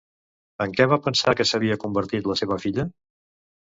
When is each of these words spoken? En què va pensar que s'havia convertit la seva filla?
En 0.65 0.73
què 0.79 0.87
va 0.93 0.99
pensar 1.09 1.35
que 1.43 1.49
s'havia 1.51 1.79
convertit 1.87 2.35
la 2.35 2.43
seva 2.45 2.63
filla? 2.67 2.93